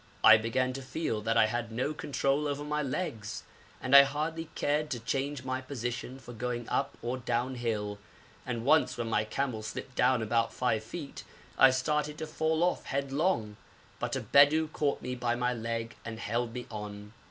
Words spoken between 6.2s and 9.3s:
going up or down hill, and once when my